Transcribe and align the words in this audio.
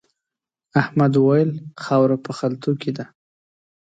احمد 0.81 1.13
وويل: 1.17 1.51
خاوره 1.83 2.17
په 2.25 2.31
خلتو 2.39 2.71
کې 2.81 2.91
ده. 2.97 3.05